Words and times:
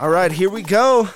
All 0.00 0.08
right, 0.08 0.32
here 0.32 0.48
we 0.48 0.62
go. 0.62 1.08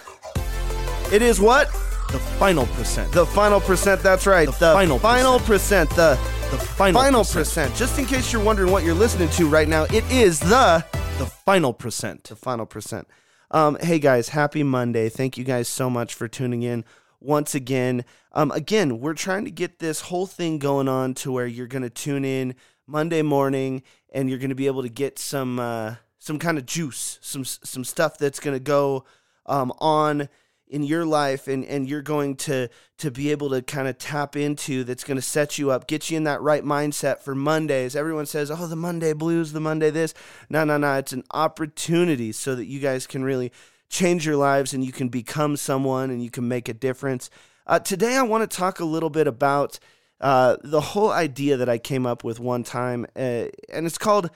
It 1.10 1.22
is 1.22 1.40
what? 1.40 1.68
The 2.12 2.18
final 2.38 2.66
percent. 2.66 3.12
The 3.12 3.24
final 3.26 3.60
percent. 3.60 4.02
That's 4.02 4.26
right. 4.26 4.46
The, 4.46 4.52
final 4.52 4.98
final 4.98 5.38
percent. 5.40 5.88
The 5.90 6.18
The 6.50 6.58
final, 6.58 7.00
final 7.00 7.20
percent. 7.22 7.70
percent. 7.70 7.76
Just 7.76 7.98
in 7.98 8.04
case 8.04 8.32
you're 8.32 8.44
wondering 8.44 8.70
what 8.70 8.84
you're 8.84 8.94
listening 8.94 9.30
to 9.30 9.48
right 9.48 9.68
now, 9.68 9.84
it 9.84 10.04
is 10.10 10.38
the 10.38 10.84
The 11.18 11.26
final 11.26 11.72
percent. 11.72 12.24
the 12.24 12.36
final 12.36 12.66
percent. 12.66 13.08
Um, 13.50 13.78
hey 13.80 13.98
guys, 13.98 14.28
happy 14.30 14.62
Monday. 14.62 15.08
Thank 15.08 15.38
you 15.38 15.44
guys 15.44 15.66
so 15.68 15.88
much 15.88 16.12
for 16.14 16.28
tuning 16.28 16.62
in 16.62 16.84
once 17.20 17.54
again. 17.54 18.04
Um, 18.32 18.50
again, 18.50 19.00
we're 19.00 19.14
trying 19.14 19.44
to 19.46 19.50
get 19.50 19.78
this 19.78 20.02
whole 20.02 20.26
thing 20.26 20.58
going 20.58 20.88
on 20.88 21.14
to 21.14 21.32
where 21.32 21.46
you're 21.46 21.68
going 21.68 21.82
to 21.82 21.90
tune 21.90 22.24
in 22.24 22.54
Monday 22.86 23.22
morning 23.22 23.82
and 24.12 24.28
you're 24.28 24.38
going 24.38 24.50
to 24.50 24.54
be 24.54 24.66
able 24.66 24.82
to 24.82 24.88
get 24.88 25.18
some 25.18 25.58
uh, 25.58 25.94
some 26.24 26.38
kind 26.38 26.56
of 26.56 26.64
juice, 26.64 27.18
some 27.20 27.44
some 27.44 27.84
stuff 27.84 28.16
that's 28.16 28.40
going 28.40 28.56
to 28.56 28.60
go 28.60 29.04
um, 29.44 29.70
on 29.78 30.30
in 30.66 30.82
your 30.82 31.04
life 31.04 31.48
and 31.48 31.66
and 31.66 31.86
you're 31.86 32.00
going 32.00 32.34
to 32.34 32.66
to 32.96 33.10
be 33.10 33.30
able 33.30 33.50
to 33.50 33.60
kind 33.60 33.86
of 33.86 33.98
tap 33.98 34.34
into 34.34 34.84
that's 34.84 35.04
going 35.04 35.18
to 35.18 35.22
set 35.22 35.58
you 35.58 35.70
up 35.70 35.86
get 35.86 36.10
you 36.10 36.16
in 36.16 36.24
that 36.24 36.40
right 36.40 36.64
mindset 36.64 37.20
for 37.20 37.34
mondays. 37.34 37.94
Everyone 37.94 38.24
says 38.24 38.50
oh 38.50 38.66
the 38.66 38.74
monday 38.74 39.12
blues 39.12 39.52
the 39.52 39.60
monday 39.60 39.90
this. 39.90 40.14
No 40.48 40.64
no 40.64 40.78
no 40.78 40.94
it's 40.94 41.12
an 41.12 41.24
opportunity 41.34 42.32
so 42.32 42.54
that 42.54 42.64
you 42.64 42.80
guys 42.80 43.06
can 43.06 43.22
really 43.22 43.52
change 43.90 44.24
your 44.24 44.36
lives 44.36 44.72
and 44.72 44.82
you 44.82 44.92
can 44.92 45.10
become 45.10 45.58
someone 45.58 46.08
and 46.08 46.22
you 46.24 46.30
can 46.30 46.48
make 46.48 46.70
a 46.70 46.74
difference. 46.74 47.28
Uh, 47.66 47.78
today 47.78 48.16
i 48.16 48.22
want 48.22 48.50
to 48.50 48.56
talk 48.56 48.80
a 48.80 48.84
little 48.86 49.10
bit 49.10 49.26
about 49.26 49.78
uh, 50.20 50.56
the 50.62 50.80
whole 50.80 51.10
idea 51.10 51.58
that 51.58 51.68
i 51.68 51.76
came 51.76 52.06
up 52.06 52.24
with 52.24 52.40
one 52.40 52.62
time 52.62 53.04
uh, 53.14 53.48
and 53.70 53.84
it's 53.84 53.98
called 53.98 54.30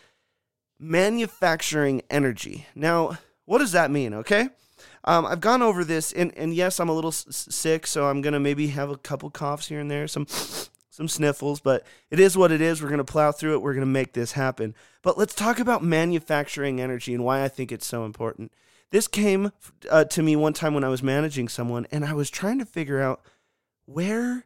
manufacturing 0.78 2.02
energy 2.10 2.66
now 2.74 3.19
what 3.45 3.59
does 3.59 3.73
that 3.73 3.91
mean 3.91 4.14
okay 4.14 4.48
um, 5.05 5.24
I've 5.24 5.41
gone 5.41 5.62
over 5.62 5.84
this, 5.84 6.12
and, 6.12 6.36
and 6.36 6.52
yes, 6.52 6.78
I'm 6.78 6.89
a 6.89 6.94
little 6.94 7.08
s- 7.08 7.25
sick, 7.28 7.86
so 7.86 8.08
I'm 8.08 8.20
gonna 8.20 8.41
maybe 8.41 8.69
have 8.69 8.91
a 8.91 8.97
couple 8.98 9.30
coughs 9.30 9.69
here 9.69 9.80
and 9.80 9.91
there, 9.91 10.06
some 10.06 10.27
some 10.91 11.08
sniffles, 11.08 11.61
but 11.61 11.86
it 12.11 12.19
is 12.19 12.36
what 12.36 12.50
it 12.50 12.61
is. 12.61 12.83
We're 12.83 12.91
gonna 12.91 13.05
plow 13.05 13.33
through 13.33 13.55
it. 13.55 13.62
We're 13.62 13.75
gonna 13.75 13.86
make 13.86 14.12
this 14.12 14.33
happen. 14.33 14.75
But 15.02 15.17
let's 15.17 15.34
talk 15.34 15.61
about 15.61 15.83
manufacturing 15.83 16.80
energy 16.80 17.14
and 17.14 17.24
why 17.24 17.45
I 17.45 17.48
think 17.48 17.70
it's 17.70 17.86
so 17.86 18.05
important. 18.05 18.52
This 18.91 19.06
came 19.06 19.52
uh, 19.91 20.05
to 20.05 20.22
me 20.22 20.34
one 20.34 20.55
time 20.55 20.74
when 20.74 20.84
I 20.84 20.89
was 20.89 21.02
managing 21.02 21.48
someone, 21.48 21.86
and 21.91 22.05
I 22.05 22.14
was 22.14 22.30
trying 22.30 22.58
to 22.58 22.67
figure 22.67 23.00
out 23.00 23.22
where 23.86 24.45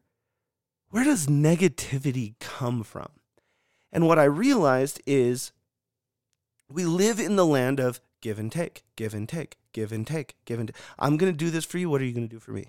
where 0.90 1.04
does 1.04 1.26
negativity 1.26 2.34
come 2.38 2.82
from. 2.82 3.08
And 3.90 4.06
what 4.06 4.18
I 4.18 4.24
realized 4.24 5.00
is 5.06 5.52
we 6.72 6.84
live 6.84 7.20
in 7.20 7.36
the 7.36 7.46
land 7.46 7.80
of 7.80 8.00
give 8.20 8.38
and 8.38 8.50
take, 8.50 8.84
give 8.96 9.14
and 9.14 9.28
take, 9.28 9.56
give 9.72 9.92
and 9.92 10.06
take, 10.06 10.36
give 10.44 10.58
and 10.58 10.68
take. 10.68 10.76
I'm 10.98 11.16
going 11.16 11.32
to 11.32 11.36
do 11.36 11.50
this 11.50 11.64
for 11.64 11.78
you. 11.78 11.90
What 11.90 12.00
are 12.00 12.04
you 12.04 12.12
going 12.12 12.28
to 12.28 12.34
do 12.34 12.40
for 12.40 12.52
me? 12.52 12.68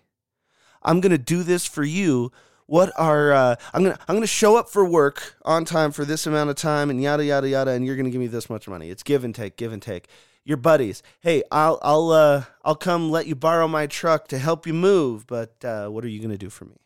I'm 0.82 1.00
going 1.00 1.12
to 1.12 1.18
do 1.18 1.44
this 1.44 1.66
for 1.66 1.84
you. 1.84 2.32
What 2.66 2.92
are 2.98 3.34
uh, 3.34 3.56
I'm 3.74 3.84
to 3.84 4.00
I'm 4.08 4.16
to 4.22 4.28
show 4.28 4.56
up 4.56 4.70
for 4.70 4.86
work 4.86 5.36
on 5.44 5.66
time 5.66 5.92
for 5.92 6.06
this 6.06 6.26
amount 6.26 6.50
of 6.50 6.56
time 6.56 6.90
and 6.90 7.02
yada 7.02 7.26
yada 7.26 7.48
yada 7.48 7.72
and 7.72 7.86
you're 7.86 7.96
to 8.06 8.12
give 8.12 8.22
me 8.22 8.28
this 8.28 8.50
much 8.50 8.68
money. 8.68 8.90
It's 8.90 9.04
give 9.04 9.24
and 9.24 9.36
take, 9.36 9.58
give 9.58 9.74
and 9.74 9.82
take. 9.82 10.08
Your 10.46 10.58
buddies, 10.58 11.04
hey, 11.22 11.44
I'll 11.52 11.80
I'll 11.82 12.12
uh, 12.12 12.44
I'll 12.66 12.76
come 12.76 13.12
let 13.12 13.28
you 13.28 13.36
borrow 13.36 13.68
my 13.68 13.88
truck 13.88 14.28
to 14.30 14.38
help 14.38 14.66
you 14.66 14.74
move, 14.74 15.28
but 15.28 15.64
uh, 15.64 15.88
what 15.88 16.04
are 16.04 16.10
you 16.10 16.20
to 16.30 16.38
do 16.38 16.50
for 16.50 16.66
me? 16.66 16.78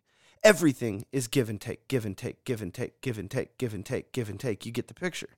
Everything 0.44 1.06
is 1.12 1.28
give 1.28 1.50
and 1.50 1.60
take, 1.60 1.88
give 1.88 2.06
and 2.06 2.18
take, 2.18 2.44
give 2.46 2.62
and 2.62 2.74
take, 2.74 3.02
give 3.02 3.18
and 3.18 3.30
take, 3.30 3.58
give 3.58 3.74
and 3.74 3.86
take, 3.86 4.12
give 4.12 4.30
and 4.30 4.40
take. 4.40 4.66
You 4.66 4.72
get 4.72 4.88
the 4.88 4.94
picture. 4.94 5.30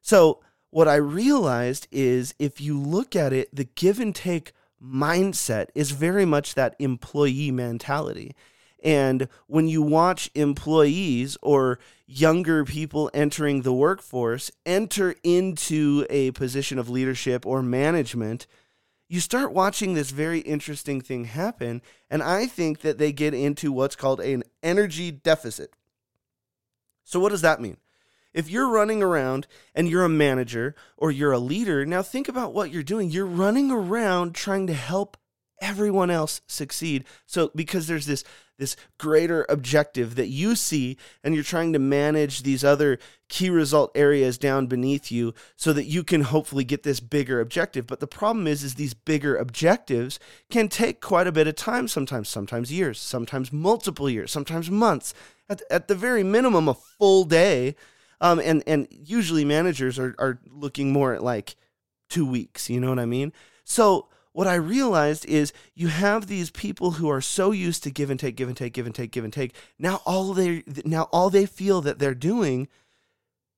So, 0.00 0.40
what 0.72 0.88
I 0.88 0.96
realized 0.96 1.86
is 1.92 2.34
if 2.38 2.58
you 2.58 2.80
look 2.80 3.14
at 3.14 3.34
it, 3.34 3.54
the 3.54 3.64
give 3.64 4.00
and 4.00 4.14
take 4.14 4.52
mindset 4.82 5.66
is 5.74 5.90
very 5.90 6.24
much 6.24 6.54
that 6.54 6.74
employee 6.78 7.50
mentality. 7.50 8.34
And 8.82 9.28
when 9.46 9.68
you 9.68 9.82
watch 9.82 10.30
employees 10.34 11.36
or 11.42 11.78
younger 12.06 12.64
people 12.64 13.10
entering 13.12 13.62
the 13.62 13.72
workforce 13.72 14.50
enter 14.64 15.14
into 15.22 16.06
a 16.08 16.30
position 16.30 16.78
of 16.78 16.88
leadership 16.88 17.44
or 17.44 17.62
management, 17.62 18.46
you 19.10 19.20
start 19.20 19.52
watching 19.52 19.92
this 19.92 20.10
very 20.10 20.40
interesting 20.40 21.02
thing 21.02 21.26
happen. 21.26 21.82
And 22.10 22.22
I 22.22 22.46
think 22.46 22.80
that 22.80 22.96
they 22.96 23.12
get 23.12 23.34
into 23.34 23.72
what's 23.72 23.94
called 23.94 24.20
an 24.20 24.42
energy 24.62 25.10
deficit. 25.10 25.74
So, 27.04 27.20
what 27.20 27.28
does 27.28 27.42
that 27.42 27.60
mean? 27.60 27.76
If 28.34 28.50
you're 28.50 28.70
running 28.70 29.02
around 29.02 29.46
and 29.74 29.88
you're 29.88 30.04
a 30.04 30.08
manager 30.08 30.74
or 30.96 31.10
you're 31.10 31.32
a 31.32 31.38
leader, 31.38 31.84
now 31.84 32.02
think 32.02 32.28
about 32.28 32.54
what 32.54 32.70
you're 32.70 32.82
doing. 32.82 33.10
You're 33.10 33.26
running 33.26 33.70
around 33.70 34.34
trying 34.34 34.66
to 34.68 34.74
help 34.74 35.16
everyone 35.60 36.10
else 36.10 36.40
succeed. 36.46 37.04
So 37.24 37.50
because 37.54 37.86
there's 37.86 38.06
this 38.06 38.24
this 38.58 38.76
greater 38.96 39.44
objective 39.48 40.14
that 40.14 40.28
you 40.28 40.54
see 40.54 40.96
and 41.24 41.34
you're 41.34 41.42
trying 41.42 41.72
to 41.72 41.78
manage 41.80 42.42
these 42.42 42.62
other 42.62 42.96
key 43.28 43.50
result 43.50 43.90
areas 43.96 44.38
down 44.38 44.68
beneath 44.68 45.10
you 45.10 45.34
so 45.56 45.72
that 45.72 45.86
you 45.86 46.04
can 46.04 46.20
hopefully 46.20 46.62
get 46.62 46.84
this 46.84 47.00
bigger 47.00 47.40
objective. 47.40 47.88
But 47.88 47.98
the 47.98 48.06
problem 48.06 48.46
is 48.46 48.62
is 48.62 48.74
these 48.74 48.94
bigger 48.94 49.36
objectives 49.36 50.20
can 50.48 50.68
take 50.68 51.00
quite 51.00 51.26
a 51.26 51.32
bit 51.32 51.48
of 51.48 51.56
time 51.56 51.88
sometimes, 51.88 52.28
sometimes 52.28 52.70
years, 52.70 53.00
sometimes 53.00 53.52
multiple 53.52 54.08
years, 54.08 54.30
sometimes 54.30 54.70
months. 54.70 55.12
At, 55.48 55.62
at 55.68 55.88
the 55.88 55.96
very 55.96 56.22
minimum 56.22 56.68
a 56.68 56.74
full 56.74 57.24
day 57.24 57.74
um, 58.22 58.38
and 58.38 58.62
and 58.66 58.88
usually 58.90 59.44
managers 59.44 59.98
are 59.98 60.14
are 60.18 60.38
looking 60.48 60.92
more 60.92 61.12
at 61.12 61.22
like 61.22 61.56
two 62.08 62.24
weeks. 62.24 62.70
You 62.70 62.80
know 62.80 62.88
what 62.88 63.00
I 63.00 63.06
mean? 63.06 63.32
So 63.64 64.08
what 64.32 64.46
I 64.46 64.54
realized 64.54 65.26
is 65.26 65.52
you 65.74 65.88
have 65.88 66.26
these 66.26 66.50
people 66.50 66.92
who 66.92 67.10
are 67.10 67.20
so 67.20 67.50
used 67.50 67.82
to 67.82 67.90
give 67.90 68.08
and 68.08 68.18
take, 68.18 68.36
give 68.36 68.48
and 68.48 68.56
take, 68.56 68.72
give 68.72 68.86
and 68.86 68.94
take, 68.94 69.10
give 69.10 69.24
and 69.24 69.32
take. 69.32 69.54
Now 69.78 70.00
all 70.06 70.32
they 70.32 70.62
now 70.84 71.08
all 71.12 71.28
they 71.28 71.46
feel 71.46 71.82
that 71.82 71.98
they're 71.98 72.14
doing 72.14 72.68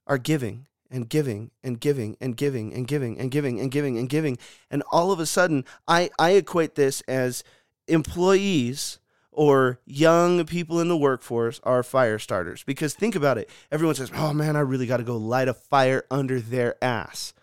are 0.07 0.19
giving 0.19 0.67
and 0.91 1.09
giving 1.09 1.51
and 1.63 1.79
giving 1.79 2.17
and 2.21 2.37
giving 2.37 2.73
and 2.73 2.89
giving 2.89 3.19
and 3.19 3.31
giving 3.31 3.61
and 3.61 3.71
giving 3.71 3.99
and 3.99 4.09
giving. 4.09 4.39
And 4.71 4.83
all 4.91 5.13
of 5.13 5.21
a 5.21 5.27
sudden, 5.27 5.65
I 5.87 6.11
I 6.19 6.31
equate 6.31 6.75
this 6.75 7.03
as 7.03 7.45
employees 7.87 8.99
or 9.35 9.81
young 9.85 10.45
people 10.47 10.81
in 10.81 10.89
the 10.89 10.97
workforce 10.97 11.61
are 11.65 11.83
fire 11.83 12.19
starters. 12.19 12.63
Because 12.63 12.95
think 12.95 13.15
about 13.15 13.39
it. 13.39 13.51
Everyone 13.71 13.95
says, 13.95 14.11
oh 14.15 14.33
man, 14.33 14.57
I 14.57 14.61
really 14.61 14.87
got 14.87 14.99
to 14.99 15.03
go 15.05 15.17
light 15.17 15.49
a 15.49 15.55
fire 15.55 16.05
under 16.11 16.41
their 16.41 16.83
ass. 16.83 17.35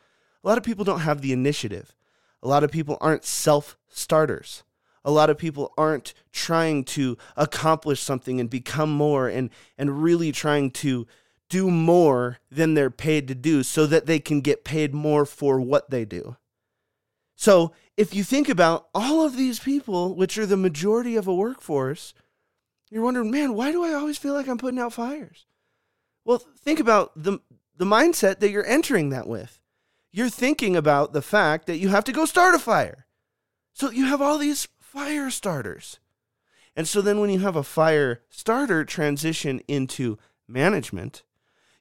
A 0.44 0.48
lot 0.48 0.58
of 0.58 0.64
people 0.64 0.84
don't 0.84 1.02
have 1.02 1.22
the 1.22 1.34
initiative. 1.34 1.96
A 2.42 2.48
lot 2.48 2.64
of 2.64 2.72
people 2.72 2.98
aren't 3.00 3.26
self 3.26 3.78
starters. 3.90 4.64
A 5.04 5.12
lot 5.12 5.30
of 5.30 5.38
people 5.38 5.74
aren't 5.78 6.14
trying 6.32 6.84
to 6.84 7.18
accomplish 7.36 8.02
something 8.02 8.40
and 8.40 8.50
become 8.50 8.92
more 8.92 9.28
and, 9.28 9.50
and 9.78 10.04
really 10.04 10.32
trying 10.32 10.72
to 10.72 11.08
do 11.50 11.70
more 11.70 12.40
than 12.50 12.76
they're 12.76 12.90
paid 12.90 13.28
to 13.28 13.36
do 13.36 13.64
so 13.64 13.86
that 13.86 14.06
they 14.06 14.20
can 14.20 14.42
get 14.42 14.64
paid 14.64 14.94
more 14.94 15.26
for 15.26 15.60
what 15.60 15.90
they 15.90 16.06
do. 16.06 16.38
So 17.42 17.72
if 17.98 18.14
you 18.14 18.24
think 18.24 18.50
about 18.50 18.88
all 18.94 19.26
of 19.26 19.36
these 19.36 19.60
people, 19.60 20.14
which 20.16 20.38
are 20.38 20.46
the 20.46 20.56
majority 20.56 21.16
of 21.16 21.26
a 21.26 21.34
workforce, 21.34 22.14
you're 22.92 23.02
wondering, 23.02 23.32
man, 23.32 23.56
why 23.56 23.72
do 23.72 23.84
I 23.84 23.94
always 23.94 24.20
feel 24.20 24.36
like 24.36 24.48
I'm 24.48 24.60
putting 24.60 24.80
out 24.80 24.94
fires? 24.94 25.48
Well, 26.24 26.38
think 26.38 26.80
about 26.80 27.12
the 27.16 27.40
the 27.76 27.86
mindset 27.86 28.42
that 28.42 28.52
you're 28.52 28.68
entering 28.68 29.10
that 29.10 29.26
with. 29.26 29.60
You're 30.12 30.30
thinking 30.30 30.76
about 30.76 31.14
the 31.14 31.22
fact 31.24 31.66
that 31.66 31.80
you 31.80 31.90
have 31.90 32.04
to 32.04 32.12
go 32.12 32.26
start 32.26 32.54
a 32.54 32.60
fire. 32.60 33.08
So 33.74 33.90
you 33.90 34.06
have 34.06 34.22
all 34.22 34.38
these 34.38 34.68
fire 34.80 35.32
starters. 35.32 36.00
And 36.76 36.88
so 36.88 37.02
then 37.02 37.20
when 37.20 37.32
you 37.32 37.40
have 37.40 37.56
a 37.56 37.64
fire 37.64 38.22
starter 38.30 38.86
transition 38.86 39.62
into 39.68 40.20
management, 40.48 41.24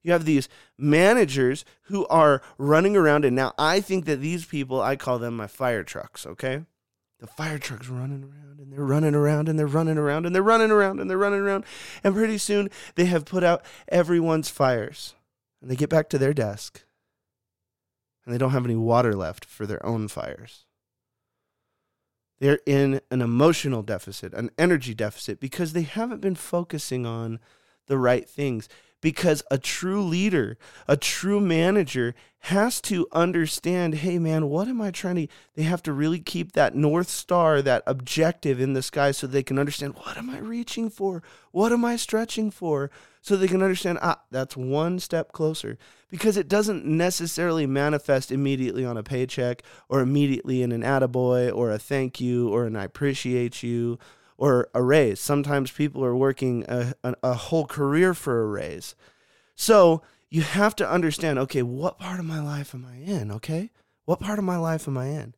you 0.03 0.13
have 0.13 0.25
these 0.25 0.49
managers 0.79 1.65
who 1.83 2.07
are 2.07 2.43
running 2.59 2.97
around. 2.97 3.25
And 3.25 3.37
now 3.37 3.53
I 3.59 3.81
think 3.81 4.05
that 4.07 4.21
these 4.21 4.45
people, 4.45 4.81
I 4.81 4.97
call 4.97 5.19
them 5.19 5.37
my 5.37 5.47
fire 5.47 5.85
trucks, 5.85 6.27
okay? 6.27 6.65
The 7.19 7.27
fire 7.27 7.59
trucks 7.59 7.89
running 7.89 8.23
around 8.23 8.61
and 8.61 8.73
they're 8.73 8.85
running 8.85 9.15
around 9.15 9.49
and 9.49 9.59
they're 9.59 9.67
running 9.67 9.99
around 9.99 10.25
and 10.25 10.35
they're 10.35 10.43
running 10.43 10.71
around 10.71 11.01
and 11.01 11.11
they're 11.11 11.19
running 11.19 11.41
around. 11.41 11.65
And 12.03 12.15
pretty 12.15 12.39
soon 12.39 12.71
they 12.95 13.05
have 13.07 13.27
put 13.27 13.45
out 13.45 13.63
everyone's 13.89 14.49
fires. 14.49 15.15
And 15.61 15.71
they 15.71 15.77
get 15.77 15.91
back 15.91 16.09
to 16.11 16.19
their 16.19 16.33
desk 16.33 16.83
and 18.25 18.35
they 18.35 18.39
don't 18.39 18.53
have 18.53 18.65
any 18.65 18.77
water 18.77 19.15
left 19.15 19.45
for 19.45 19.67
their 19.67 19.85
own 19.85 20.09
fires. 20.09 20.65
They're 22.39 22.61
in 22.65 23.01
an 23.11 23.21
emotional 23.21 23.83
deficit, 23.83 24.33
an 24.33 24.51
energy 24.59 24.95
deficit, 24.95 25.41
because 25.41 25.73
they 25.75 25.83
haven't 25.83 26.23
been 26.23 26.35
focusing 26.35 27.05
on 27.05 27.39
the 27.87 27.99
right 27.99 28.29
things. 28.29 28.69
Because 29.01 29.43
a 29.51 29.59
true 29.59 30.03
leader, 30.03 30.59
a 30.87 30.97
true 30.97 31.41
manager 31.41 32.15
has 32.45 32.81
to 32.83 33.07
understand 33.13 33.97
hey, 33.97 34.19
man, 34.19 34.49
what 34.49 34.69
am 34.69 34.81
I 34.81 34.91
trying 34.91 35.17
to? 35.17 35.29
They 35.55 35.63
have 35.63 35.83
to 35.85 35.93
really 35.93 36.21
keep 36.21 36.53
that 36.53 36.75
North 36.75 37.09
Star, 37.09 37.63
that 37.63 37.83
objective 37.87 38.61
in 38.61 38.73
the 38.73 38.83
sky 38.83 39.11
so 39.11 39.27
they 39.27 39.43
can 39.43 39.59
understand 39.59 39.95
what 39.95 40.17
am 40.17 40.31
I 40.31 40.39
reaching 40.39 40.91
for? 40.91 41.23
What 41.51 41.73
am 41.73 41.85
I 41.85 41.97
stretching 41.97 42.51
for? 42.51 42.91
so 43.23 43.37
they 43.37 43.49
can 43.49 43.63
understand, 43.63 43.99
ah, 44.01 44.21
that's 44.31 44.57
one 44.57 44.99
step 44.99 45.33
closer. 45.33 45.79
Because 46.11 46.37
it 46.37 46.49
doesn't 46.49 46.85
necessarily 46.85 47.67
manifest 47.67 48.33
immediately 48.33 48.85
on 48.85 48.97
a 48.97 49.03
paycheck 49.03 49.63
or 49.89 50.01
immediately 50.01 50.63
in 50.63 50.73
an 50.73 50.83
attaboy 50.83 51.55
or 51.55 51.71
a 51.71 51.79
thank 51.79 52.21
you 52.21 52.49
or 52.49 52.67
an 52.67 52.77
I 52.77 52.85
appreciate 52.85 53.63
you 53.63 53.99
or 54.41 54.71
a 54.75 54.83
raise. 54.83 55.21
Sometimes 55.21 55.71
people 55.71 56.03
are 56.03 56.17
working 56.17 56.65
a, 56.67 56.95
a, 57.05 57.15
a 57.23 57.35
whole 57.35 57.67
career 57.67 58.15
for 58.15 58.43
a 58.43 58.47
raise. 58.47 58.95
So 59.55 60.03
you 60.31 60.41
have 60.41 60.75
to 60.77 60.91
understand 60.91 61.39
okay, 61.39 61.63
what 61.63 61.99
part 61.99 62.19
of 62.19 62.25
my 62.25 62.41
life 62.41 62.75
am 62.75 62.87
I 62.87 62.97
in? 62.97 63.31
Okay. 63.31 63.71
What 64.07 64.19
part 64.19 64.39
of 64.39 64.45
my 64.45 64.57
life 64.57 64.89
am 64.89 64.97
I 64.97 65.09
in? 65.09 65.35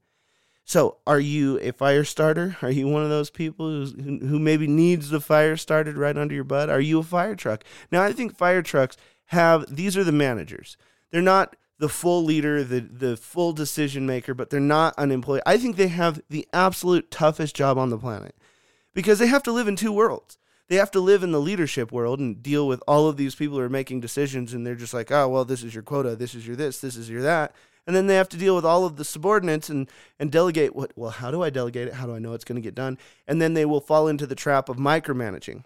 So, 0.64 0.98
are 1.04 1.18
you 1.18 1.58
a 1.58 1.72
fire 1.72 2.04
starter? 2.04 2.56
Are 2.62 2.70
you 2.70 2.86
one 2.86 3.02
of 3.02 3.10
those 3.10 3.30
people 3.30 3.68
who 3.68 4.18
who 4.18 4.38
maybe 4.38 4.68
needs 4.68 5.10
the 5.10 5.20
fire 5.20 5.56
started 5.56 5.98
right 5.98 6.16
under 6.16 6.34
your 6.34 6.44
butt? 6.44 6.70
Are 6.70 6.80
you 6.80 7.00
a 7.00 7.02
fire 7.02 7.34
truck? 7.34 7.64
Now, 7.90 8.02
I 8.02 8.12
think 8.12 8.36
fire 8.36 8.62
trucks 8.62 8.96
have 9.26 9.74
these 9.74 9.96
are 9.96 10.04
the 10.04 10.12
managers. 10.12 10.76
They're 11.10 11.20
not 11.20 11.56
the 11.80 11.88
full 11.88 12.22
leader, 12.22 12.62
the 12.62 12.80
the 12.80 13.16
full 13.16 13.52
decision 13.52 14.06
maker, 14.06 14.34
but 14.34 14.50
they're 14.50 14.60
not 14.60 14.94
unemployed. 14.96 15.42
I 15.44 15.56
think 15.56 15.74
they 15.74 15.88
have 15.88 16.22
the 16.30 16.46
absolute 16.52 17.10
toughest 17.10 17.56
job 17.56 17.76
on 17.76 17.90
the 17.90 17.98
planet 17.98 18.36
because 18.94 19.18
they 19.18 19.26
have 19.26 19.42
to 19.44 19.52
live 19.52 19.68
in 19.68 19.76
two 19.76 19.92
worlds. 19.92 20.38
They 20.68 20.76
have 20.76 20.90
to 20.92 21.00
live 21.00 21.22
in 21.22 21.32
the 21.32 21.40
leadership 21.40 21.92
world 21.92 22.18
and 22.18 22.42
deal 22.42 22.66
with 22.66 22.82
all 22.88 23.08
of 23.08 23.16
these 23.16 23.34
people 23.34 23.58
who 23.58 23.62
are 23.62 23.68
making 23.68 24.00
decisions, 24.00 24.54
and 24.54 24.66
they're 24.66 24.74
just 24.74 24.94
like, 24.94 25.10
oh 25.10 25.28
well, 25.28 25.44
this 25.44 25.62
is 25.62 25.74
your 25.74 25.82
quota, 25.82 26.16
this 26.16 26.34
is 26.34 26.46
your 26.46 26.56
this, 26.56 26.80
this 26.80 26.96
is 26.96 27.10
your 27.10 27.22
that. 27.22 27.54
And 27.86 27.96
then 27.96 28.06
they 28.06 28.14
have 28.14 28.28
to 28.30 28.36
deal 28.36 28.54
with 28.54 28.64
all 28.64 28.84
of 28.84 28.96
the 28.96 29.04
subordinates 29.04 29.68
and 29.68 29.88
and 30.18 30.30
delegate 30.30 30.74
what 30.74 30.92
well 30.96 31.10
how 31.10 31.30
do 31.30 31.42
i 31.42 31.50
delegate 31.50 31.88
it? 31.88 31.94
How 31.94 32.06
do 32.06 32.14
i 32.14 32.18
know 32.18 32.32
it's 32.32 32.44
going 32.44 32.56
to 32.56 32.62
get 32.62 32.74
done? 32.74 32.96
And 33.26 33.42
then 33.42 33.54
they 33.54 33.64
will 33.64 33.80
fall 33.80 34.08
into 34.08 34.26
the 34.26 34.34
trap 34.34 34.68
of 34.68 34.76
micromanaging. 34.76 35.64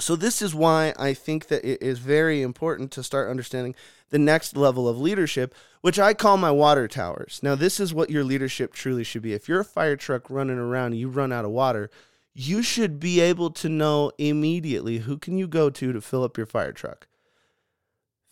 So 0.00 0.16
this 0.16 0.42
is 0.42 0.54
why 0.54 0.92
i 0.98 1.14
think 1.14 1.46
that 1.48 1.64
it 1.64 1.80
is 1.80 2.00
very 2.00 2.42
important 2.42 2.90
to 2.92 3.02
start 3.02 3.30
understanding 3.30 3.76
the 4.10 4.18
next 4.18 4.56
level 4.56 4.88
of 4.88 4.98
leadership 4.98 5.54
which 5.82 5.98
i 5.98 6.14
call 6.14 6.36
my 6.36 6.50
water 6.50 6.88
towers. 6.88 7.40
Now 7.42 7.54
this 7.54 7.78
is 7.78 7.94
what 7.94 8.10
your 8.10 8.24
leadership 8.24 8.72
truly 8.72 9.04
should 9.04 9.22
be. 9.22 9.34
If 9.34 9.48
you're 9.48 9.60
a 9.60 9.64
fire 9.64 9.96
truck 9.96 10.28
running 10.28 10.58
around 10.58 10.92
and 10.92 11.00
you 11.00 11.08
run 11.08 11.32
out 11.32 11.44
of 11.44 11.52
water 11.52 11.90
you 12.34 12.62
should 12.62 12.98
be 12.98 13.20
able 13.20 13.50
to 13.50 13.68
know 13.68 14.10
immediately 14.18 14.98
who 14.98 15.16
can 15.16 15.38
you 15.38 15.46
go 15.46 15.70
to 15.70 15.92
to 15.92 16.00
fill 16.00 16.24
up 16.24 16.36
your 16.36 16.46
fire 16.46 16.72
truck 16.72 17.06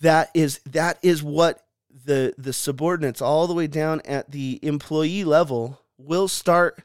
that 0.01 0.31
is 0.35 0.61
that 0.67 0.99
is 1.03 1.23
what 1.23 1.65
the 2.05 2.35
the 2.39 2.53
subordinates 2.53 3.23
all 3.23 3.47
the 3.47 3.55
way 3.55 3.67
down 3.67 4.01
at 4.05 4.31
the 4.31 4.59
employee 4.63 5.25
level 5.25 5.81
will 5.99 6.29
start 6.29 6.83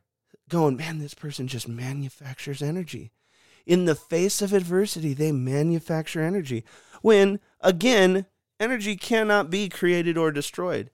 going, 0.49 0.77
man, 0.77 0.99
this 0.99 1.13
person 1.13 1.47
just 1.47 1.67
manufactures 1.67 2.61
energy. 2.61 3.11
In 3.65 3.85
the 3.85 3.95
face 3.95 4.41
of 4.41 4.53
adversity, 4.53 5.13
they 5.13 5.31
manufacture 5.31 6.21
energy. 6.21 6.63
When 7.01 7.39
again, 7.59 8.25
energy 8.59 8.95
cannot 8.95 9.49
be 9.49 9.67
created 9.69 10.17
or 10.17 10.31
destroyed. 10.31 10.89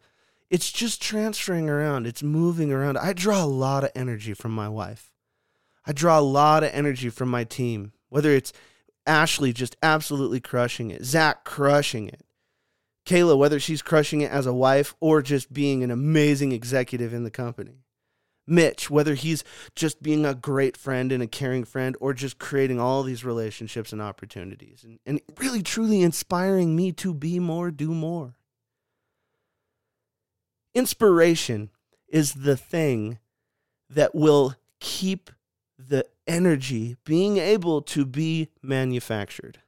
It's 0.50 0.72
just 0.72 1.02
transferring 1.02 1.70
around, 1.70 2.06
it's 2.06 2.24
moving 2.24 2.72
around. 2.72 2.98
I 2.98 3.14
draw 3.14 3.44
a 3.44 3.46
lot 3.46 3.84
of 3.84 3.92
energy 3.96 4.34
from 4.34 4.54
my 4.54 4.70
wife. 4.70 5.13
I 5.86 5.92
draw 5.92 6.20
a 6.20 6.22
lot 6.22 6.64
of 6.64 6.72
energy 6.74 7.10
from 7.10 7.30
my 7.30 7.44
team, 7.44 7.94
whether 8.10 8.32
it's 8.32 8.54
Ashley 9.06 9.52
just 9.52 9.76
absolutely 9.84 10.40
crushing 10.40 10.92
it, 10.92 11.04
Zach 11.04 11.44
crushing 11.44 12.08
it, 12.08 12.24
Kayla, 13.06 13.38
whether 13.38 13.60
she's 13.60 13.82
crushing 13.82 14.22
it 14.22 14.32
as 14.32 14.46
a 14.46 14.54
wife 14.54 14.96
or 15.00 15.22
just 15.22 15.52
being 15.52 15.84
an 15.84 15.92
amazing 15.92 16.52
executive 16.52 17.14
in 17.14 17.24
the 17.24 17.32
company. 17.32 17.84
Mitch, 18.46 18.90
whether 18.90 19.14
he's 19.14 19.44
just 19.76 20.04
being 20.04 20.26
a 20.26 20.34
great 20.34 20.76
friend 20.76 21.12
and 21.12 21.24
a 21.24 21.28
caring 21.28 21.64
friend 21.64 21.96
or 22.02 22.14
just 22.14 22.40
creating 22.40 22.80
all 22.80 23.04
these 23.04 23.24
relationships 23.24 23.94
and 23.94 24.02
opportunities 24.02 24.84
and, 24.84 25.00
and 25.06 25.22
really 25.38 25.64
truly 25.64 26.02
inspiring 26.02 26.76
me 26.76 26.92
to 26.92 27.14
be 27.14 27.40
more, 27.40 27.72
do 27.72 27.94
more. 27.94 28.36
Inspiration 30.74 31.70
is 32.08 32.34
the 32.34 32.58
thing 32.58 33.20
that 33.90 34.14
will 34.14 34.56
keep 34.80 35.30
the 35.88 36.06
energy 36.28 36.98
being 37.04 37.38
able 37.38 37.82
to 37.82 38.06
be 38.06 38.50
manufactured. 38.62 39.60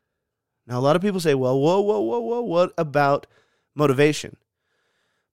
Now, 0.67 0.79
a 0.79 0.81
lot 0.81 0.95
of 0.95 1.01
people 1.01 1.19
say, 1.19 1.35
well, 1.35 1.59
whoa, 1.59 1.79
whoa, 1.79 1.99
whoa, 2.01 2.19
whoa, 2.19 2.41
what 2.41 2.73
about 2.77 3.27
motivation? 3.75 4.37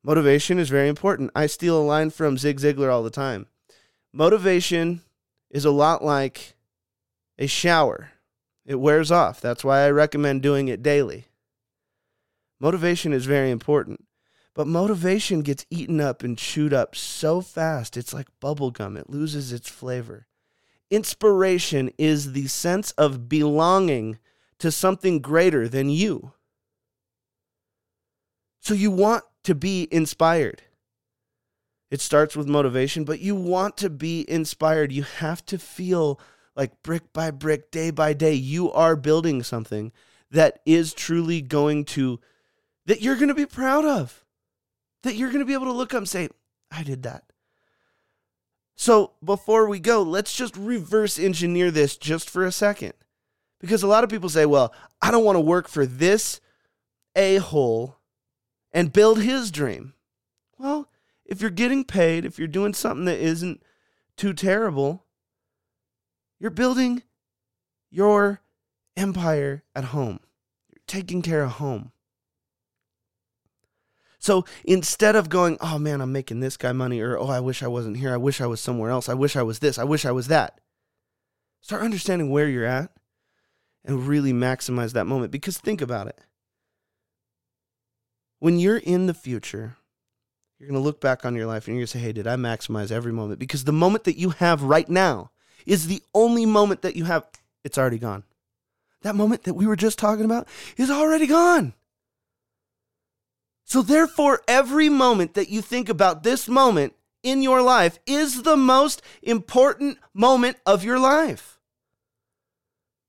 Motivation 0.03 0.59
is 0.59 0.69
very 0.69 0.89
important. 0.89 1.31
I 1.35 1.47
steal 1.47 1.81
a 1.81 1.83
line 1.83 2.11
from 2.11 2.37
Zig 2.37 2.59
Ziglar 2.59 2.93
all 2.93 3.03
the 3.03 3.11
time. 3.11 3.47
Motivation 4.13 5.03
is 5.51 5.65
a 5.65 5.71
lot 5.71 6.05
like 6.05 6.55
a 7.39 7.47
shower, 7.47 8.11
it 8.67 8.77
wears 8.77 9.11
off. 9.11 9.41
That's 9.41 9.65
why 9.65 9.81
I 9.81 9.91
recommend 9.91 10.43
doing 10.43 10.69
it 10.69 10.83
daily. 10.83 11.27
Motivation 12.61 13.13
is 13.13 13.27
very 13.27 13.51
important. 13.51 14.07
But 14.55 14.67
motivation 14.67 15.41
gets 15.41 15.67
eaten 15.71 16.01
up 16.01 16.23
and 16.23 16.37
chewed 16.37 16.75
up 16.75 16.95
so 16.95 17.41
fast, 17.41 17.97
it's 17.97 18.13
like 18.13 18.29
bubblegum. 18.41 18.99
It 18.99 19.09
loses 19.09 19.53
its 19.53 19.69
flavor. 19.69 20.27
Inspiration 20.93 21.91
is 21.97 22.33
the 22.33 22.49
sense 22.49 22.91
of 22.93 23.27
belonging 23.27 24.19
to 24.59 24.71
something 24.71 25.21
greater 25.21 25.67
than 25.67 25.89
you. 25.89 26.35
So 28.61 28.75
you 28.75 28.91
want 28.91 29.25
to 29.45 29.55
be 29.55 29.89
inspired. 29.91 30.61
It 31.91 32.03
starts 32.03 32.37
with 32.37 32.47
motivation, 32.47 33.05
but 33.05 33.21
you 33.21 33.35
want 33.35 33.79
to 33.79 33.89
be 33.89 34.29
inspired. 34.31 34.93
You 34.93 35.05
have 35.05 35.43
to 35.47 35.59
feel 35.59 36.21
like 36.55 36.83
brick 36.83 37.11
by 37.15 37.31
brick, 37.31 37.71
day 37.71 37.91
by 37.91 38.13
day, 38.13 38.35
you 38.35 38.71
are 38.71 38.95
building 38.95 39.43
something 39.43 39.93
that 40.31 40.61
is 40.67 40.93
truly 40.93 41.41
going 41.41 41.87
to, 41.87 42.21
that 42.85 43.01
you're 43.01 43.17
going 43.17 43.29
to 43.29 43.35
be 43.35 43.47
proud 43.47 43.87
of, 43.87 44.27
that 45.05 45.15
you're 45.15 45.31
going 45.31 45.41
to 45.41 45.47
be 45.47 45.55
able 45.55 45.65
to 45.65 45.73
look 45.73 45.95
up 45.95 45.99
and 45.99 46.09
say, 46.09 46.29
I 46.71 46.83
did 46.83 47.03
that. 47.05 47.32
So 48.77 49.13
before 49.25 49.69
we 49.69 49.79
go, 49.79 50.03
let's 50.03 50.35
just 50.35 50.57
reverse 50.57 51.19
engineer 51.19 51.71
this 51.71 51.97
just 51.97 52.29
for 52.29 52.45
a 52.45 52.53
second. 52.53 52.95
Because 53.61 53.83
a 53.83 53.87
lot 53.89 54.03
of 54.03 54.11
people 54.11 54.29
say, 54.29 54.45
well, 54.45 54.75
I 55.01 55.11
don't 55.11 55.25
want 55.25 55.37
to 55.37 55.41
work 55.41 55.69
for 55.69 55.87
this 55.87 56.41
a 57.15 57.37
hole 57.37 57.99
and 58.73 58.93
build 58.93 59.21
his 59.21 59.51
dream. 59.51 59.95
Well, 60.59 60.89
if 61.25 61.41
you're 61.41 61.51
getting 61.51 61.85
paid, 61.85 62.25
if 62.25 62.39
you're 62.39 62.49
doing 62.49 62.75
something 62.75 63.05
that 63.05 63.19
isn't 63.21 63.63
too 64.17 64.33
terrible, 64.33 65.05
you're 66.41 66.51
building 66.51 67.03
your 67.91 68.41
empire 68.97 69.65
at 69.75 69.85
home. 69.85 70.21
You're 70.71 70.83
taking 70.87 71.23
care 71.23 71.45
of 71.45 71.53
home. 71.53 71.93
So 74.23 74.45
instead 74.63 75.17
of 75.17 75.29
going, 75.29 75.59
oh 75.61 75.81
man, 75.81 76.01
I'm 76.01 76.13
making 76.13 76.39
this 76.39 76.57
guy 76.57 76.71
money, 76.71 77.01
or 77.01 77.19
oh, 77.19 77.27
I 77.27 77.41
wish 77.41 77.61
I 77.61 77.67
wasn't 77.67 77.97
here. 77.97 78.15
I 78.15 78.19
wish 78.19 78.41
I 78.41 78.47
was 78.47 78.61
somewhere 78.61 78.89
else. 78.89 79.09
I 79.09 79.15
wish 79.15 79.35
I 79.35 79.43
was 79.43 79.59
this. 79.59 79.79
I 79.79 79.85
wish 79.85 80.07
I 80.07 80.13
was 80.13 80.29
that. 80.29 80.61
Start 81.61 81.83
understanding 81.83 82.31
where 82.31 82.49
you're 82.49 82.65
at 82.65 82.93
and 83.85 84.07
really 84.07 84.33
maximize 84.33 84.93
that 84.93 85.09
moment. 85.09 85.33
Because 85.33 85.59
think 85.59 85.81
about 85.81 86.07
it. 86.07 86.21
When 88.39 88.61
you're 88.61 88.77
in 88.77 89.07
the 89.07 89.15
future, 89.15 89.77
you're 90.57 90.69
going 90.69 90.81
to 90.81 90.85
look 90.85 91.01
back 91.01 91.25
on 91.25 91.35
your 91.35 91.47
life 91.47 91.67
and 91.67 91.75
you're 91.75 91.81
going 91.81 91.87
to 91.89 91.99
say, 91.99 92.05
hey, 92.05 92.13
did 92.13 92.29
I 92.29 92.37
maximize 92.37 92.93
every 92.93 93.13
moment? 93.13 93.41
Because 93.41 93.65
the 93.65 93.73
moment 93.73 94.05
that 94.05 94.19
you 94.19 94.31
have 94.31 94.63
right 94.63 94.89
now 94.89 95.33
is 95.67 95.89
the 95.89 96.01
only 96.15 96.47
moment 96.47 96.83
that 96.83 96.95
you 96.95 97.07
have. 97.07 97.27
It's 97.65 97.77
already 97.77 97.99
gone. 97.99 98.23
That 99.03 99.17
moment 99.17 99.43
that 99.45 99.55
we 99.55 99.67
were 99.67 99.75
just 99.75 99.99
talking 99.99 100.25
about 100.25 100.47
is 100.77 100.93
already 100.93 101.27
gone. 101.27 101.75
So, 103.73 103.81
therefore, 103.81 104.43
every 104.47 104.91
moment 104.91 105.33
that 105.33 105.49
you 105.49 105.63
think 105.63 105.89
about 105.89 106.25
this 106.25 106.47
moment 106.47 106.93
in 107.23 107.41
your 107.41 107.63
life 107.63 107.99
is 108.07 108.43
the 108.43 108.55
most 108.55 109.01
important 109.23 109.97
moment 110.13 110.59
of 110.67 110.85
your 110.85 110.99
life. 110.99 111.59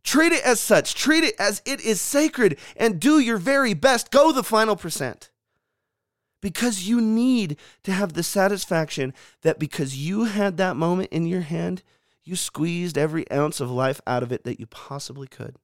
Treat 0.06 0.32
it 0.32 0.42
as 0.46 0.62
such. 0.62 0.96
Treat 0.96 1.26
it 1.26 1.36
as 1.38 1.62
it 1.66 1.82
is 1.82 2.00
sacred 2.00 2.58
and 2.78 2.98
do 2.98 3.20
your 3.20 3.36
very 3.36 3.74
best. 3.74 4.10
Go 4.10 4.32
the 4.32 4.42
final 4.42 4.78
percent. 4.78 5.32
Because 6.42 6.88
you 6.88 7.02
need 7.02 7.58
to 7.84 7.92
have 7.92 8.14
the 8.14 8.24
satisfaction 8.24 9.14
that 9.42 9.60
because 9.60 9.98
you 9.98 10.24
had 10.24 10.56
that 10.56 10.78
moment 10.78 11.10
in 11.12 11.26
your 11.26 11.42
hand, 11.42 11.84
you 12.24 12.38
squeezed 12.38 12.98
every 12.98 13.30
ounce 13.30 13.60
of 13.60 13.70
life 13.70 14.00
out 14.08 14.24
of 14.24 14.32
it 14.32 14.46
that 14.46 14.62
you 14.62 14.68
possibly 14.68 15.28
could. 15.28 15.58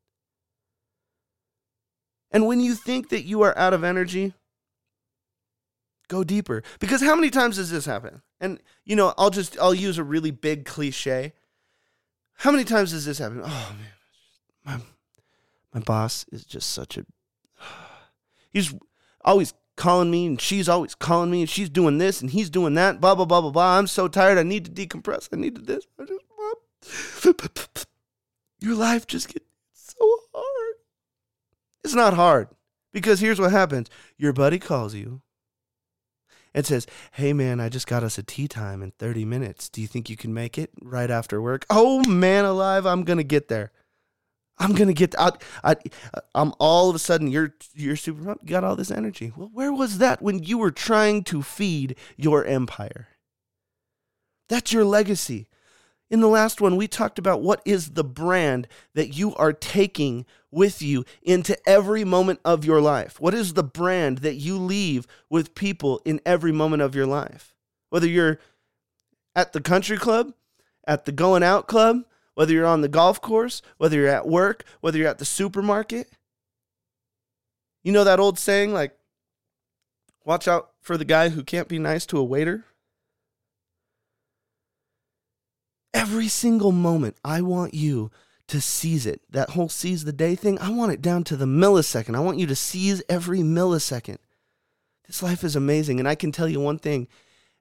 And 2.32 2.46
when 2.46 2.60
you 2.60 2.75
think 2.75 3.08
that 3.08 3.24
you 3.24 3.41
are 3.44 3.58
out 3.58 3.74
of 3.74 3.86
energy, 3.86 4.34
go 6.09 6.25
deeper. 6.25 6.61
Because 6.79 7.01
how 7.01 7.15
many 7.15 7.29
times 7.29 7.55
does 7.55 7.71
this 7.71 7.85
happen? 7.85 8.21
And 8.41 8.59
you 8.83 8.97
know, 8.97 9.13
I'll 9.17 9.29
just 9.29 9.57
I'll 9.59 9.73
use 9.73 9.97
a 9.97 10.03
really 10.03 10.31
big 10.31 10.65
cliche. 10.65 11.31
How 12.33 12.51
many 12.51 12.65
times 12.65 12.91
does 12.91 13.05
this 13.05 13.19
happen? 13.19 13.41
Oh 13.43 13.75
man, 13.77 13.93
my 14.65 14.83
my 15.73 15.79
boss 15.79 16.25
is 16.31 16.43
just 16.43 16.71
such 16.71 16.97
a 16.97 17.05
he's 18.51 18.73
always 19.23 19.53
calling 19.75 20.11
me 20.11 20.25
and 20.25 20.41
she's 20.41 20.67
always 20.67 20.93
calling 20.93 21.31
me 21.31 21.41
and 21.41 21.49
she's 21.49 21.69
doing 21.69 21.99
this 21.99 22.19
and 22.19 22.31
he's 22.31 22.49
doing 22.49 22.73
that 22.73 22.99
blah 22.99 23.15
blah 23.15 23.23
blah 23.23 23.39
blah 23.39 23.49
blah 23.49 23.77
i'm 23.77 23.87
so 23.87 24.09
tired 24.09 24.37
i 24.37 24.43
need 24.43 24.65
to 24.65 24.71
decompress 24.71 25.29
i 25.31 25.37
need 25.37 25.55
to 25.55 25.61
this 25.61 25.85
I 25.97 26.03
just, 26.03 27.87
your 28.59 28.75
life 28.75 29.07
just 29.07 29.29
gets 29.29 29.45
so 29.71 30.05
hard 30.33 30.75
It's 31.85 31.93
not 31.93 32.13
hard 32.13 32.49
because 32.91 33.21
here's 33.21 33.39
what 33.39 33.51
happens 33.51 33.89
your 34.17 34.33
buddy 34.33 34.59
calls 34.59 34.93
you 34.93 35.21
and 36.59 36.67
says, 36.67 36.87
Hey 37.13 37.33
man, 37.33 37.59
I 37.59 37.69
just 37.69 37.87
got 37.87 38.03
us 38.03 38.17
a 38.17 38.23
tee 38.23 38.47
time 38.47 38.81
in 38.81 38.91
30 38.91 39.25
minutes. 39.25 39.69
Do 39.69 39.81
you 39.81 39.87
think 39.87 40.09
you 40.09 40.17
can 40.17 40.33
make 40.33 40.57
it 40.57 40.71
right 40.81 41.09
after 41.09 41.41
work? 41.41 41.65
Oh 41.69 42.07
man, 42.07 42.45
alive, 42.45 42.85
I'm 42.85 43.03
going 43.03 43.17
to 43.17 43.23
get 43.23 43.47
there. 43.47 43.71
I'm 44.59 44.73
gonna 44.73 44.93
get. 44.93 45.15
I, 45.17 45.31
I, 45.63 45.75
uh, 46.13 46.19
I'm 46.35 46.53
all 46.59 46.89
of 46.89 46.95
a 46.95 46.99
sudden 46.99 47.27
you're 47.27 47.55
you're 47.73 47.95
super. 47.95 48.21
You 48.21 48.35
got 48.45 48.65
all 48.65 48.75
this 48.75 48.91
energy. 48.91 49.31
Well, 49.35 49.49
where 49.53 49.71
was 49.71 49.99
that 49.99 50.21
when 50.21 50.43
you 50.43 50.57
were 50.57 50.71
trying 50.71 51.23
to 51.25 51.41
feed 51.41 51.95
your 52.17 52.43
empire? 52.43 53.07
That's 54.49 54.73
your 54.73 54.83
legacy. 54.83 55.47
In 56.09 56.21
the 56.21 56.27
last 56.27 56.59
one, 56.59 56.75
we 56.75 56.87
talked 56.87 57.19
about 57.19 57.41
what 57.41 57.61
is 57.65 57.91
the 57.91 58.03
brand 58.03 58.67
that 58.95 59.09
you 59.15 59.35
are 59.35 59.53
taking 59.53 60.25
with 60.51 60.81
you 60.81 61.05
into 61.21 61.57
every 61.69 62.03
moment 62.03 62.39
of 62.43 62.65
your 62.65 62.81
life. 62.81 63.19
What 63.19 63.35
is 63.35 63.53
the 63.53 63.63
brand 63.63 64.19
that 64.19 64.35
you 64.35 64.57
leave 64.57 65.05
with 65.29 65.53
people 65.53 66.01
in 66.05 66.19
every 66.25 66.51
moment 66.51 66.81
of 66.81 66.95
your 66.95 67.05
life? 67.05 67.53
Whether 67.89 68.07
you're 68.07 68.39
at 69.35 69.53
the 69.53 69.61
country 69.61 69.97
club, 69.97 70.33
at 70.87 71.05
the 71.05 71.11
going 71.11 71.43
out 71.43 71.67
club, 71.67 72.03
whether 72.33 72.53
you're 72.53 72.65
on 72.65 72.81
the 72.81 72.87
golf 72.87 73.21
course, 73.21 73.61
whether 73.77 73.97
you're 73.97 74.07
at 74.07 74.27
work, 74.27 74.63
whether 74.81 74.97
you're 74.97 75.07
at 75.07 75.19
the 75.19 75.25
supermarket. 75.25 76.09
You 77.83 77.91
know 77.91 78.03
that 78.03 78.19
old 78.19 78.39
saying, 78.39 78.73
like, 78.73 78.97
watch 80.25 80.47
out 80.47 80.71
for 80.81 80.97
the 80.97 81.05
guy 81.05 81.29
who 81.29 81.43
can't 81.43 81.67
be 81.67 81.77
nice 81.77 82.05
to 82.07 82.17
a 82.17 82.23
waiter? 82.23 82.65
Every 85.93 86.27
single 86.27 86.72
moment, 86.72 87.17
I 87.24 87.41
want 87.41 87.74
you 87.74 88.12
to 88.48 88.62
seize 88.62 89.05
it. 89.05 89.22
That 89.29 89.51
whole 89.51 89.69
seize 89.69 90.03
the 90.03 90.13
day 90.13 90.36
thing, 90.36 90.60
I 90.60 90.69
want 90.69 90.91
it 90.91 91.01
down 91.01 91.24
to 91.25 91.36
the 91.36 91.46
millisecond. 91.46 92.15
I 92.15 92.19
want 92.19 92.39
you 92.39 92.48
to 92.48 92.55
seize 92.55 93.01
every 93.10 93.39
millisecond. 93.39 94.17
This 95.08 95.24
life 95.24 95.43
is 95.43 95.55
amazing. 95.55 96.00
And 96.00 96.08
I 96.08 96.15
can 96.15 96.31
tell 96.31 96.48
you 96.48 96.60
one 96.60 96.79
thing 96.79 97.08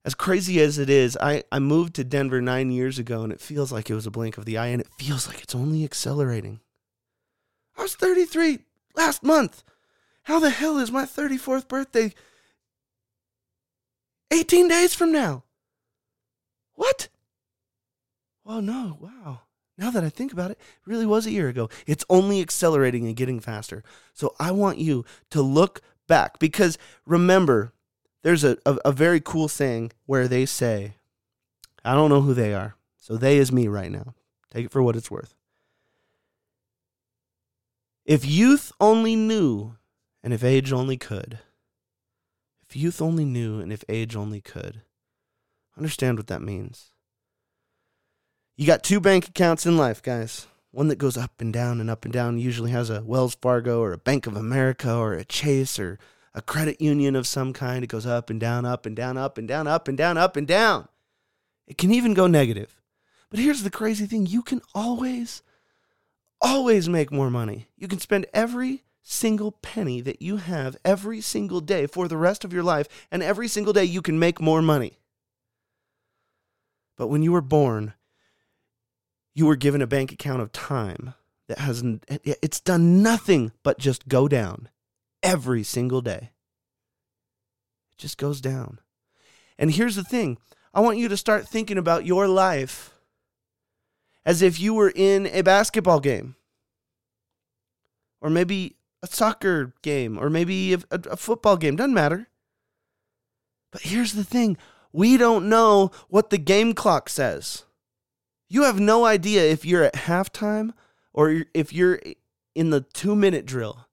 as 0.05 0.15
crazy 0.15 0.61
as 0.61 0.79
it 0.79 0.89
is, 0.89 1.19
I, 1.21 1.45
I 1.51 1.59
moved 1.59 1.95
to 1.97 2.05
Denver 2.05 2.41
nine 2.41 2.71
years 2.71 2.99
ago 2.99 3.23
and 3.23 3.33
it 3.33 3.41
feels 3.41 3.73
like 3.73 3.91
it 3.91 3.95
was 3.95 4.07
a 4.07 4.11
blink 4.11 4.39
of 4.39 4.45
the 4.45 4.57
eye 4.57 4.69
and 4.69 4.81
it 4.81 4.89
feels 4.99 5.27
like 5.27 5.43
it's 5.43 5.55
only 5.55 5.85
accelerating. 5.85 6.61
I 7.77 7.83
was 7.83 7.95
33 7.95 8.61
last 8.95 9.23
month. 9.23 9.63
How 10.23 10.39
the 10.39 10.51
hell 10.51 10.79
is 10.79 10.91
my 10.91 11.05
34th 11.05 11.69
birthday 11.69 12.15
18 14.31 14.69
days 14.69 14.95
from 14.95 15.13
now? 15.13 15.45
What? 16.75 17.09
Well, 18.49 18.63
no, 18.63 18.97
wow. 18.99 19.43
Now 19.77 19.91
that 19.91 20.03
I 20.03 20.09
think 20.09 20.33
about 20.33 20.51
it, 20.51 20.59
it 20.59 20.87
really 20.87 21.05
was 21.05 21.27
a 21.27 21.31
year 21.31 21.51
ago. 21.51 21.69
It's 21.87 22.07
only 22.09 22.41
accelerating 22.41 23.07
and 23.07 23.15
getting 23.15 23.41
faster. 23.41 23.85
So 24.15 24.35
I 24.41 24.53
want 24.53 24.79
you 24.79 25.05
to 25.29 25.43
look 25.43 25.83
back 26.07 26.39
because 26.39 26.79
remember, 27.05 27.75
there's 28.23 28.45
a, 28.45 28.57
a, 28.65 28.79
a, 28.87 28.93
very 28.93 29.21
cool 29.21 29.49
saying 29.49 29.93
where 30.07 30.27
they 30.27 30.47
say, 30.47 30.95
I 31.85 31.93
don't 31.93 32.09
know 32.09 32.23
who 32.23 32.33
they 32.33 32.55
are. 32.55 32.77
So 32.97 33.19
they 33.19 33.37
is 33.37 33.53
me 33.53 33.69
right 33.69 33.93
now. 33.93 34.15
Take 34.51 34.65
it 34.65 34.73
for 34.73 34.83
what 34.83 34.97
it's 34.97 35.11
worth. 35.11 35.35
If 38.07 38.25
youth 38.25 38.73
only 38.81 39.15
knew 39.15 39.77
and 40.25 40.33
if 40.33 40.43
age 40.43 40.73
only 40.73 40.97
could, 40.97 41.39
if 42.67 42.75
youth 42.75 43.03
only 43.03 43.27
knew 43.27 43.61
and 43.61 43.71
if 43.75 43.85
age 43.91 44.17
only 44.17 44.41
could, 44.41 44.81
understand 45.77 46.17
what 46.17 46.29
that 46.29 46.41
means. 46.41 46.93
You 48.59 48.67
got 48.67 48.83
two 48.83 48.99
bank 48.99 49.29
accounts 49.29 49.67
in 49.67 49.77
life, 49.77 50.03
guys. 50.03 50.49
One 50.73 50.89
that 50.89 50.99
goes 50.99 51.17
up 51.17 51.41
and 51.41 51.53
down 51.53 51.81
and 51.81 51.89
up 51.89 52.05
and 52.05 52.13
down, 52.13 52.39
usually 52.39 52.73
has 52.73 52.91
a 52.91 53.05
Wells 53.05 53.37
Fargo 53.37 53.81
or 53.81 53.93
a 53.93 53.99
Bank 53.99 54.27
of 54.27 54.35
America 54.35 54.93
or 54.93 55.13
a 55.13 55.25
Chase 55.25 55.79
or 55.79 55.97
a 56.35 56.43
credit 56.43 56.81
union 56.81 57.15
of 57.15 57.29
some 57.29 57.53
kind. 57.53 57.85
It 57.85 57.87
goes 57.87 58.05
up 58.05 58.31
and 58.31 58.41
down, 58.41 58.65
up 58.65 58.85
and 58.85 58.97
down, 58.97 59.17
up 59.17 59.39
and 59.39 59.47
down, 59.47 59.69
up 59.69 59.87
and 59.87 59.97
down, 59.97 60.19
up 60.19 60.37
and 60.37 60.45
down. 60.45 60.89
It 61.69 61.79
can 61.79 61.93
even 61.93 62.15
go 62.15 62.27
negative. 62.27 62.75
But 63.31 63.39
here's 63.39 63.63
the 63.63 63.71
crazy 63.71 64.07
thing 64.07 64.27
you 64.27 64.43
can 64.43 64.61
always, 64.75 65.45
always 66.41 66.89
make 66.89 67.13
more 67.13 67.31
money. 67.31 67.69
You 67.77 67.87
can 67.87 68.01
spend 68.01 68.27
every 68.35 68.83
single 69.05 69.53
penny 69.53 70.01
that 70.01 70.21
you 70.21 70.39
have 70.39 70.77
every 70.85 71.21
single 71.21 71.61
day 71.61 71.87
for 71.87 72.09
the 72.09 72.17
rest 72.17 72.45
of 72.45 72.53
your 72.53 72.65
life, 72.65 72.89
and 73.13 73.23
every 73.23 73.47
single 73.47 73.73
day 73.73 73.85
you 73.85 74.03
can 74.03 74.19
make 74.19 74.41
more 74.41 74.63
money. 74.63 74.99
But 76.97 77.07
when 77.07 77.23
you 77.23 77.31
were 77.31 77.41
born, 77.41 77.95
you 79.39 79.47
were 79.47 79.55
given 79.55 79.81
a 79.81 79.87
bank 79.87 80.11
account 80.11 80.43
of 80.43 80.51
time 80.51 81.15
that 81.47 81.59
hasn't, 81.59 82.05
it's 82.25 82.59
done 82.59 83.05
nothing 83.05 83.53
but 83.63 83.79
just 83.79 84.09
go 84.09 84.27
down 84.27 84.69
every 85.23 85.63
single 85.63 86.01
day. 86.01 86.33
It 87.93 87.99
just 87.99 88.19
goes 88.19 88.41
down. 88.41 88.81
And 89.57 89.71
here's 89.71 89.95
the 89.95 90.03
thing 90.03 90.39
I 90.75 90.81
want 90.81 90.99
you 90.99 91.07
to 91.07 91.17
start 91.17 91.49
thinking 91.49 91.79
about 91.79 92.05
your 92.05 92.27
life 92.27 92.95
as 94.27 94.43
if 94.43 94.59
you 94.59 94.75
were 94.75 94.93
in 94.93 95.29
a 95.29 95.43
basketball 95.43 96.01
game, 96.01 96.35
or 98.21 98.31
maybe 98.31 98.75
a 99.05 99.07
soccer 99.07 99.73
game, 99.83 100.19
or 100.19 100.29
maybe 100.29 100.75
a, 100.75 100.79
a, 100.91 101.01
a 101.13 101.17
football 101.17 101.57
game. 101.57 101.77
Doesn't 101.77 101.95
matter. 101.95 102.27
But 103.71 103.83
here's 103.83 104.15
the 104.15 104.25
thing 104.25 104.57
we 104.93 105.17
don't 105.17 105.49
know 105.49 105.93
what 106.09 106.31
the 106.31 106.39
game 106.39 106.75
clock 106.75 107.09
says. 107.09 107.63
You 108.49 108.63
have 108.63 108.81
no 108.81 109.05
idea 109.05 109.43
if 109.43 109.65
you're 109.65 109.85
at 109.85 109.95
halftime 109.95 110.73
or 111.13 111.45
if 111.55 111.73
you're 111.73 112.01
in 112.55 112.71
the 112.71 112.81
two 112.81 113.15
minute 113.15 113.47
drill. 113.47 113.87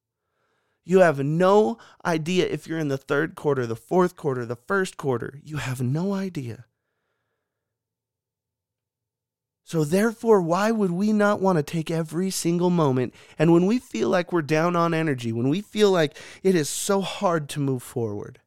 You 0.86 1.00
have 1.00 1.20
no 1.20 1.80
idea 2.06 2.46
if 2.46 2.68
you're 2.68 2.80
in 2.80 2.90
the 2.90 2.98
third 2.98 3.36
quarter, 3.36 3.66
the 3.66 3.76
fourth 3.76 4.16
quarter, 4.16 4.46
the 4.46 4.56
first 4.56 4.98
quarter. 4.98 5.40
You 5.44 5.58
have 5.58 5.82
no 5.82 6.14
idea. 6.14 6.66
So, 9.68 9.84
therefore, 9.84 10.44
why 10.44 10.70
would 10.70 10.92
we 10.92 11.12
not 11.12 11.42
want 11.42 11.58
to 11.58 11.64
take 11.64 11.90
every 11.90 12.30
single 12.30 12.70
moment? 12.70 13.16
And 13.40 13.52
when 13.52 13.66
we 13.66 13.80
feel 13.80 14.10
like 14.10 14.32
we're 14.32 14.44
down 14.44 14.76
on 14.76 14.94
energy, 14.94 15.32
when 15.32 15.50
we 15.50 15.62
feel 15.62 15.90
like 15.90 16.16
it 16.44 16.54
is 16.54 16.70
so 16.70 17.02
hard 17.02 17.50
to 17.50 17.60
move 17.60 17.82
forward, 17.82 18.40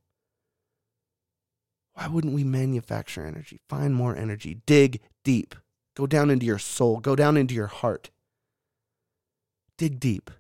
why 1.95 2.07
wouldn't 2.07 2.35
we 2.35 2.45
manufacture 2.45 3.27
energy? 3.27 3.61
Find 3.69 3.97
more 3.97 4.15
energy, 4.15 4.61
dig 4.65 5.01
deep. 5.25 5.57
Go 5.99 6.07
down 6.07 6.31
into 6.31 6.47
your 6.47 6.61
soul. 6.61 7.01
Go 7.01 7.17
down 7.17 7.37
into 7.37 7.57
your 7.57 7.67
heart. 7.67 8.11
Dig 9.77 9.99
deep. 9.99 10.31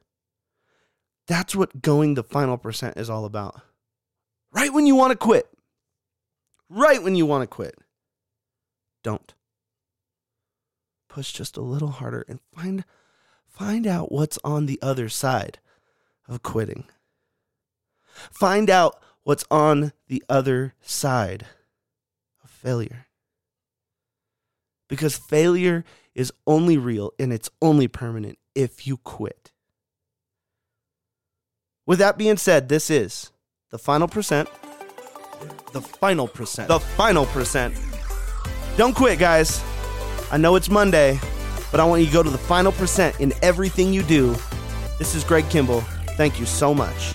That's 1.27 1.57
what 1.57 1.83
going 1.83 2.15
the 2.15 2.23
final 2.23 2.57
percent 2.57 2.97
is 2.97 3.11
all 3.11 3.25
about. 3.25 3.61
Right 4.53 4.73
when 4.73 4.87
you 4.87 4.95
want 4.95 5.11
to 5.11 5.17
quit. 5.17 5.49
Right 6.69 7.03
when 7.03 7.17
you 7.17 7.27
want 7.27 7.43
to 7.43 7.49
quit. 7.49 7.75
Don't. 9.03 9.35
Push 11.09 11.33
just 11.33 11.57
a 11.57 11.61
little 11.61 11.88
harder 11.91 12.25
and 12.29 12.38
find 12.55 12.85
find 13.49 13.85
out 13.85 14.12
what's 14.12 14.38
on 14.45 14.67
the 14.67 14.79
other 14.81 15.09
side 15.09 15.59
of 16.29 16.45
quitting. 16.45 16.85
Find 18.31 18.71
out 18.71 19.03
what's 19.25 19.45
on 19.50 19.93
the 20.07 20.23
other 20.29 20.75
side 20.81 21.47
of 22.45 22.49
failure 22.49 23.09
because 24.88 25.16
failure 25.16 25.85
is 26.14 26.33
only 26.47 26.76
real 26.76 27.12
and 27.18 27.33
it's 27.33 27.50
only 27.62 27.88
permanent 27.88 28.38
if 28.54 28.87
you 28.87 28.97
quit. 28.97 29.52
With 31.87 32.00
that 32.00 32.18
being 32.18 32.37
said, 32.37 32.68
this 32.68 32.90
is 32.90 33.30
the 33.71 33.78
final 33.78 34.09
percent. 34.09 34.49
The 35.73 35.80
final 35.80 36.26
percent. 36.26 36.68
The 36.68 36.80
final 36.80 37.26
percent. 37.26 37.75
Don't 38.76 38.95
quit, 38.95 39.18
guys. 39.18 39.62
I 40.30 40.37
know 40.37 40.57
it's 40.57 40.68
Monday, 40.68 41.18
but 41.71 41.80
I 41.80 41.85
want 41.85 42.00
you 42.00 42.07
to 42.07 42.12
go 42.12 42.23
to 42.23 42.30
the 42.30 42.38
final 42.38 42.73
percent 42.73 43.18
in 43.21 43.33
everything 43.42 43.92
you 43.92 44.02
do. 44.02 44.37
This 44.99 45.14
is 45.14 45.25
Greg 45.25 45.49
Kimball. 45.49 45.80
Thank 46.16 46.40
you 46.40 46.47
so 46.47 46.75
much. 46.75 47.14